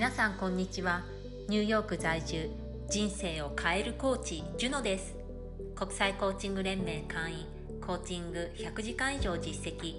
[0.00, 1.02] 皆さんこんにちは。
[1.46, 2.48] ニューヨーク在住
[2.88, 5.14] 人生を変えるコーチジュノです。
[5.76, 7.46] 国際コーチング連盟会員
[7.86, 9.96] コーチング100時間以上実績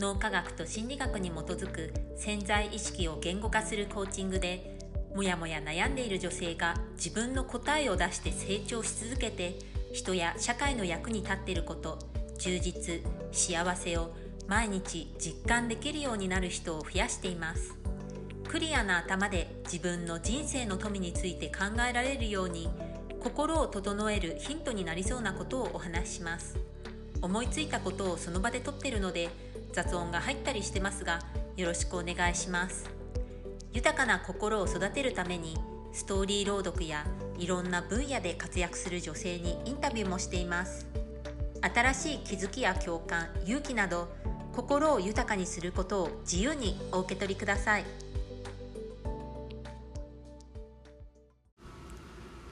[0.00, 4.80] 脳科学と心理学に基づく潜在意識を言語化するコーチングで
[5.14, 9.60] もやもや悩んでいる女性が自分の答えを出して成長し続けて
[9.92, 12.00] 人や社会の役に立っていること
[12.40, 13.00] 充実
[13.30, 14.12] 幸せを
[14.48, 17.85] 毎日実感できるようになる人を増やしています。
[18.48, 22.68] クリアな頭で自分の人生の富について考えられるように
[23.20, 26.56] 心を整えるヒントになりそうなことをお話しします。
[27.20, 29.30] 思いついたことをその場で撮ってるので
[29.72, 31.20] 雑音が入ったりしてますが
[31.56, 32.88] よろしくお願いします。
[33.72, 35.56] 豊かな心を育てるために
[35.92, 37.04] ストーリー朗読や
[37.38, 40.86] いろんな分野で活躍する女性にインタビューもしています。
[41.74, 44.08] 新しい気づきや共感勇気など
[44.54, 48.05] 心を豊かにすることを自由にお受け取りください。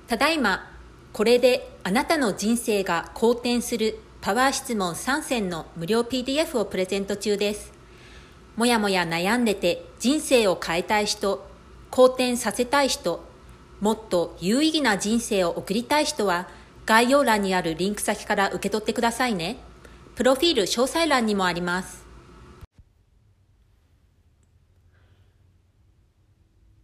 [0.07, 0.71] ただいま
[1.13, 7.73] これであなたの人生が好転するパワー質問3選の無料 PDF をプレゼント中です
[8.57, 11.47] もやもや悩んでて人生を変えたい人
[11.91, 13.25] 好転させたい人
[13.81, 16.49] もっと有意義な人生を送りたい人は
[16.87, 19.57] 概要欄にあるリンク先から受け取ってくださいね。
[20.15, 22.05] プロフィール詳細欄にもあります。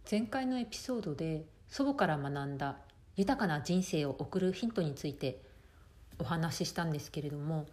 [0.09, 2.77] 前回のエピソードで祖母から学んだ
[3.15, 5.41] 豊かな人生を送るヒントについて
[6.19, 7.65] お話ししたんですけれども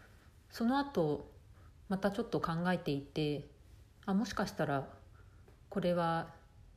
[0.50, 1.30] その後
[1.88, 3.46] またちょっと考えていて
[4.06, 4.88] あもしかしたら
[5.68, 6.28] これは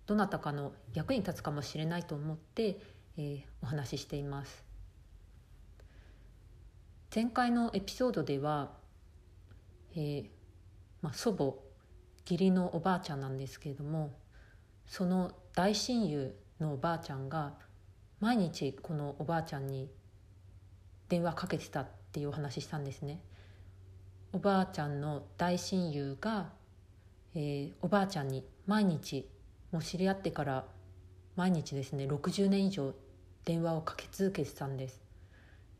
[0.05, 2.79] どなたかの役に立つかもしれないと思って、
[3.17, 4.65] えー、お話ししています。
[7.13, 8.71] 前回のエピソードでは、
[9.95, 10.25] えー
[11.01, 11.55] まあ、祖母
[12.29, 14.13] 義理のおばあちゃんなんですけれども
[14.85, 17.53] その大親友のおばあちゃんが
[18.21, 19.89] 毎日このおばあちゃんに
[21.09, 23.19] 電話かけてたっていうお話したんですね。
[24.31, 26.51] おばあちゃんの大親友が、
[27.33, 29.27] えー、おばあちゃんに毎日
[29.71, 30.65] もう知り合ってから
[31.35, 32.93] 毎日ですね60年以上
[33.43, 35.01] 電話をかけ続けてたんです。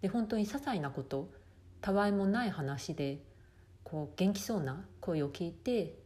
[0.02, 1.30] で本当に些細なこと
[1.80, 3.20] たわいもない話で
[3.84, 6.00] こう元気そうな声を聞いて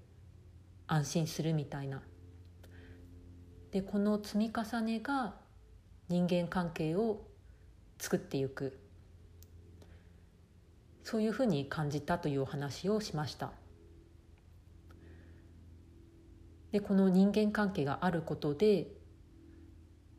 [0.86, 2.02] 安心するみたいな
[3.72, 5.45] でこの積み重ねが
[6.08, 7.26] 人間関係を
[7.98, 8.80] 作っていく。
[11.04, 13.52] そういうふうに感じたというお話をしました。
[16.72, 18.88] でこの人間関係があることで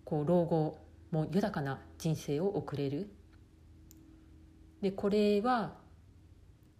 [0.04, 0.78] こう老後
[1.10, 3.10] も豊かな人生を送れる。
[4.80, 5.74] でこれは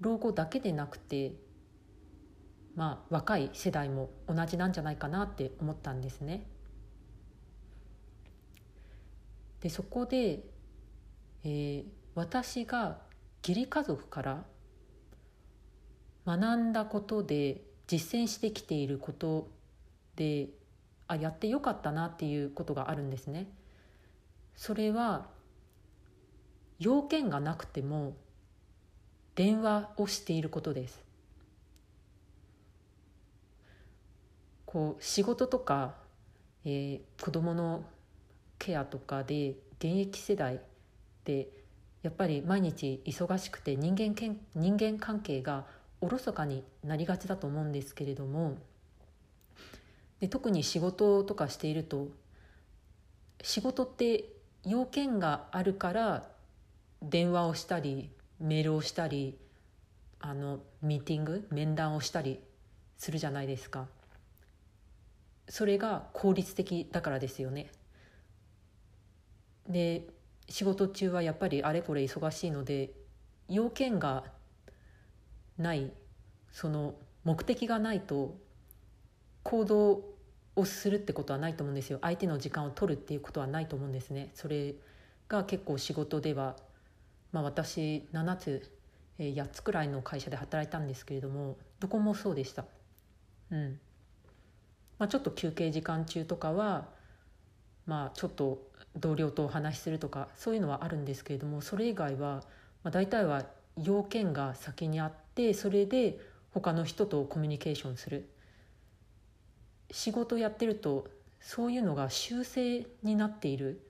[0.00, 1.32] 老後だけでなくて
[2.74, 6.46] まあ若い世代も同じなんじゃないかなって思ったんですね。
[9.66, 10.44] でそこで、
[11.43, 11.84] えー、
[12.15, 12.99] 私が
[13.43, 14.44] 義理家族から
[16.25, 19.49] 学んだことで実践してきていること
[20.15, 20.50] で
[21.09, 23.49] あやってよかったなっていうことがあるんですね。
[24.54, 25.27] それは
[26.78, 28.15] 要件がなくても
[29.34, 31.04] 電話をしていることです
[34.65, 35.97] こう仕事とか、
[36.65, 37.84] えー、子どもの
[38.58, 40.60] ケアとかで現役世代
[41.24, 41.48] で
[42.02, 45.64] やっぱり毎日忙しくて人間けん人間関係が
[46.00, 48.56] おろそかになりがちだと思うんですけれども
[50.20, 52.08] で特に仕事とかしていると
[53.42, 54.24] 仕事って
[54.64, 56.28] 要件があるから
[57.02, 59.36] 電話をしたりメールをしたり
[60.20, 62.40] あのミーティング面談をしたり
[62.98, 63.86] するじゃないですか。
[65.48, 67.70] それが効率的だからですよね。
[69.69, 70.06] で
[70.49, 72.91] 仕事中はやっぱりあれこれ忙しいので
[73.49, 74.25] 要件が
[75.59, 75.93] ない
[76.53, 76.94] その
[77.25, 78.37] 目的がないと
[79.43, 80.04] 行動
[80.54, 81.98] をするってことはないと思うんですよ。
[82.03, 84.30] 相手の時間を取るっていうことはないと思うんですね。
[84.34, 84.74] それ
[85.28, 86.57] が結構仕事では
[87.36, 88.72] まあ、私7つ
[89.19, 92.65] 8つくらいの会社で働いたんですけれどもどこもそうでした。
[93.51, 93.78] うん。
[94.98, 96.89] まあ、ちょっと休憩時間中とかは、
[97.84, 98.66] まあ、ちょっと
[98.97, 102.43] 同僚とお話しするとかそういうのはあるんですけれどもそれ以外は、
[102.83, 103.45] まあ、大体は
[103.83, 106.19] 要件が先にあってそれで
[106.53, 108.28] 他の人とコミュニケーションする。
[109.91, 111.07] 仕事やってると
[111.41, 113.83] そういうのが修正になっている。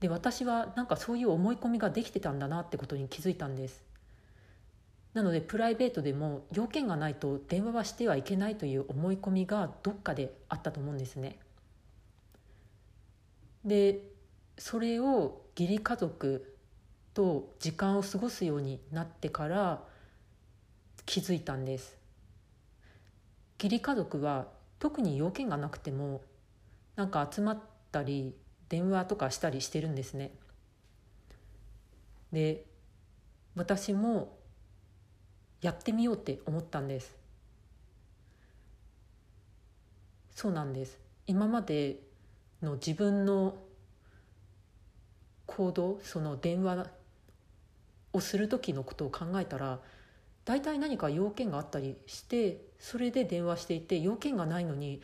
[0.00, 3.82] で私はなんかそういう思い込みができてたんだなってことに気づいたんです。
[5.14, 11.38] なのでプライベートでも要件がないと電話はしてはいけないという思い込みがどっかであったと思うんですね。
[13.64, 14.00] で
[14.58, 16.56] それを義理家族
[17.14, 19.82] と時間を過ごすようになってから
[21.04, 21.96] 気づいたんです。
[23.58, 24.48] 義理家族は
[24.78, 26.22] 特に要件がなくても
[26.94, 27.58] なんか集まっ
[27.90, 28.34] たり
[28.68, 30.32] 電話とかしたりしてるんですね。
[32.32, 32.64] で
[33.54, 34.36] 私も
[35.62, 37.14] やってみようって思ったんです。
[40.34, 40.98] そうなんです。
[41.26, 41.96] 今まで
[42.62, 43.56] の自分の
[45.46, 46.86] 行動その電話
[48.12, 49.80] をする時のことを考えたら
[50.44, 55.00] 大体何か要件があったりしてそれで電話していて要件がないのに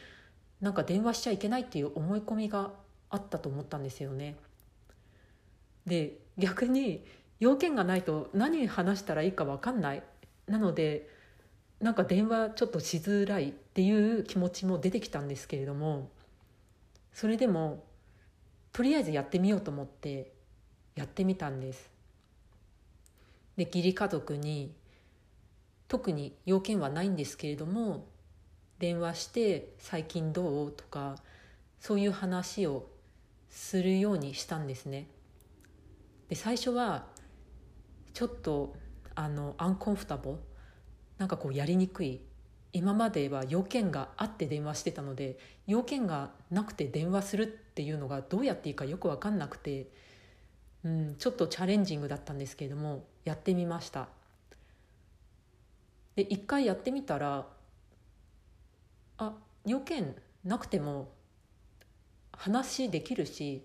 [0.61, 2.71] なんか電話しちゃいけないっていう思い込みが
[3.11, 4.37] あったと思ったんですよね。
[5.87, 7.05] で逆に
[7.41, 10.03] 要件がないと何話したらいいか分かんない
[10.47, 11.09] なので
[11.81, 16.09] なんか電話ちょっとしづらいっていう気持ちも出てきたんですけれども
[17.13, 17.83] それでも
[18.73, 20.32] とりあえずやってみようと思って
[20.95, 21.91] やってみたんです。
[23.57, 24.75] で義理家族に
[25.89, 28.07] 特に要件はないんですけれども
[28.79, 31.17] 電話して「最近どう?」とか
[31.81, 32.89] そういう話を
[33.51, 35.09] するようにしたんですね。
[36.29, 37.07] で最初は
[38.15, 38.75] ちょっと
[39.15, 40.39] あのアンコンフタボ
[41.19, 42.21] なんかこうやりにくい
[42.73, 49.89] 今までは要件があって電話してたので要件がなくて電話するっていうのがどうやっていいかよく分かんなくて、
[50.85, 54.09] うん、ちょっとチャレンジングだったんですけれどもやってみました。
[56.17, 57.47] で一回やってみたら
[59.19, 59.33] あ
[59.65, 60.15] 要件
[60.45, 61.11] なくても
[62.33, 63.65] 話できるし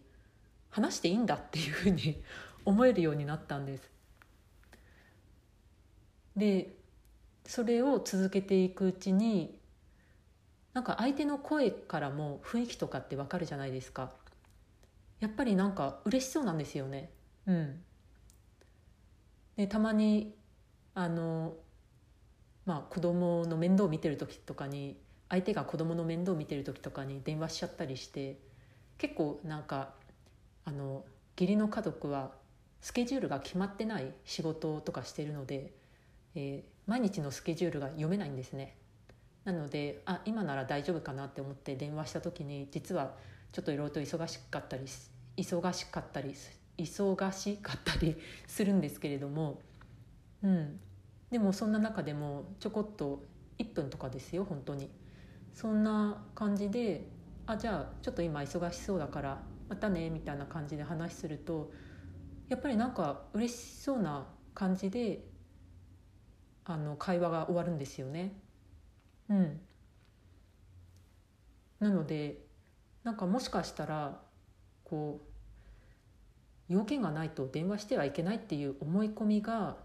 [0.69, 2.22] 話していいんだっていうふうに
[2.64, 3.92] 思えるようになったんです。
[6.36, 6.75] で
[7.46, 9.58] それを続けていくうちに
[10.74, 14.14] なんか相手の声からも雰囲気とかってわかるじゃないですか。
[15.19, 17.12] やっぱりなんか嬉しそうなんですよね。
[17.46, 17.84] うん。
[19.56, 20.36] でたまに
[20.94, 21.56] あの
[22.66, 25.00] まあ子供の面倒を見てる時とかに
[25.30, 28.40] 相手が子供の面倒を見てる時とかに電話しちゃったりして
[28.98, 29.94] 結構なんか
[30.64, 31.06] あの
[31.40, 32.31] 義理の家族は
[32.81, 35.74] スケジュールが決まってない仕事とかしてるので
[36.40, 38.75] えー、毎日のスケジュールが読めないんですね
[39.48, 43.14] なのであ今なら大丈夫かなって思って電話した時に実は
[43.54, 44.84] ちょっといろいろと忙しかったり
[45.38, 46.36] 忙しかったり
[46.78, 49.62] 忙しかったり するんですけれども、
[50.44, 50.82] うん、
[51.32, 53.24] でもそんな中でもちょこっと
[53.58, 54.92] 1分とかですよ本当に
[55.54, 57.08] そんな感じで
[57.46, 61.72] あじゃあちょっと今忙しそうだからまたねみたいな感じで話すると
[62.50, 65.26] やっぱりなんか嬉しそうな感じで
[66.66, 68.42] あの会話が終わるんですよね。
[69.30, 69.60] うん、
[71.80, 72.40] なので
[73.04, 74.20] なんかもしかしたら
[74.84, 75.28] こう
[76.70, 79.78] 要件がないと電話してはいけないっていう思い込みが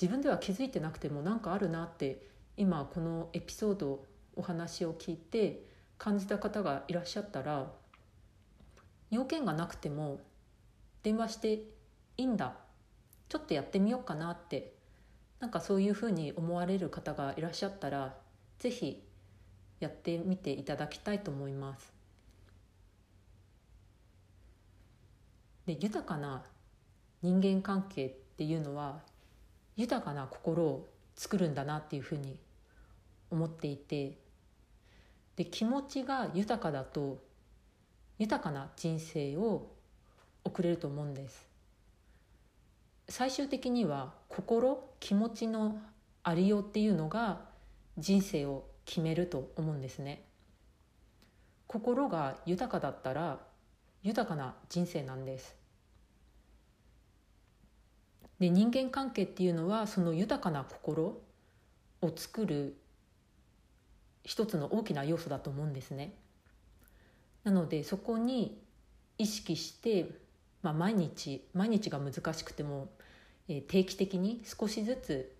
[0.00, 2.26] 自分では気づいてなくてもなんかあるなって
[2.56, 4.04] 今このエピソード
[4.36, 5.64] お話を聞いて
[5.98, 7.72] 感じた方がいらっしゃったら
[9.10, 10.20] 要件がなくても
[11.02, 11.64] 電話してい
[12.16, 12.54] いんだ。
[13.28, 14.74] ちょっとやってみようかなって
[15.38, 18.16] なんかそういうふうに思われる方がいらっしゃったら
[18.60, 19.02] 是非
[19.80, 21.92] やってみていただきたいと思います。
[25.66, 26.44] で豊かな
[27.22, 29.00] 人間関係っていうのは
[29.76, 32.38] 豊かな心を作るんだなっていうふうに
[33.30, 34.18] 思っていて
[35.36, 37.22] で気持ちが豊かだと
[38.18, 39.70] 豊かな人生を
[40.44, 41.48] 送れると思うんです
[43.08, 45.78] 最終的には心気持ちの
[46.22, 47.49] ありようっていうのが
[48.00, 50.24] 人生を決めると思うんですね。
[51.66, 53.38] 心が豊かだったら
[54.02, 55.54] 豊かな人生なんです。
[58.40, 61.20] で人間関係っていうのはその豊かな心
[62.00, 62.76] を作る
[64.24, 66.14] 一つの大きな要素だと思うんですね。
[67.44, 68.62] なのでそこに
[69.18, 70.06] 意識して、
[70.62, 72.88] まあ、毎日毎日が難しくても
[73.50, 75.36] え定期的に少しずつ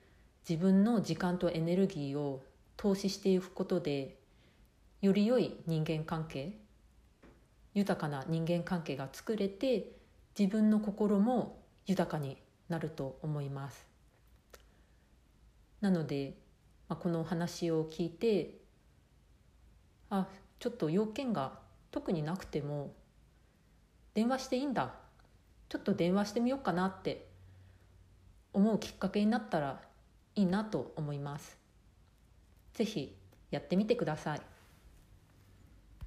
[0.49, 2.43] 自分の時間とエネルギーを
[2.81, 4.17] 投資していくことで
[5.03, 6.55] より良い人間関係
[7.75, 9.93] 豊かな人間関係が作れて
[10.39, 12.39] 自分の心も豊かに
[12.71, 13.87] なると思います
[15.83, 16.39] なので、
[16.89, 18.55] まあ、このお話を聞いて
[20.09, 20.27] あ
[20.59, 21.59] ちょっと要件が
[21.91, 22.95] 特になくても
[24.15, 24.95] 電話していいんだ
[25.69, 27.29] ちょっと電話してみようかなって
[28.55, 29.83] 思うきっかけになったら
[30.35, 31.60] いいなと思います。
[32.81, 33.15] ぜひ
[33.51, 34.50] やってみてください。